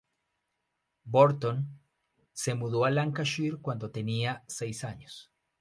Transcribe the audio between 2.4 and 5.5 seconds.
mudó a Lancashire cuando tenía seis años.